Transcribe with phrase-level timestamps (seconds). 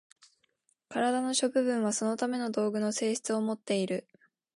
[0.89, 4.07] 身体の諸部分はそのための道具の性質をもっている。